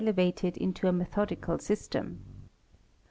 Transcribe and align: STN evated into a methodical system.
STN 0.01 0.07
evated 0.09 0.57
into 0.57 0.87
a 0.87 0.91
methodical 0.91 1.59
system. 1.59 2.25